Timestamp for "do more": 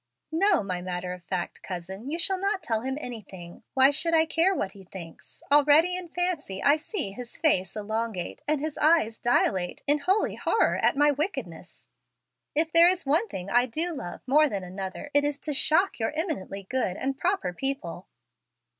13.91-14.49